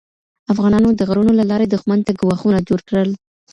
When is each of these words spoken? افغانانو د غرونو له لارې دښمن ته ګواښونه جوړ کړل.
افغانانو 0.53 0.89
د 0.95 1.01
غرونو 1.09 1.31
له 1.39 1.43
لارې 1.51 1.65
دښمن 1.69 1.99
ته 2.07 2.11
ګواښونه 2.21 2.59
جوړ 2.67 2.79
کړل. 2.89 3.09